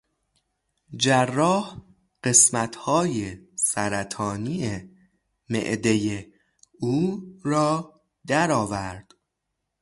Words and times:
جراح 0.97 1.77
قسمتهای 2.23 3.37
سرطانی 3.55 4.89
معدهی 5.49 6.33
او 6.79 7.23
را 7.43 8.01
درآورد. 8.27 9.13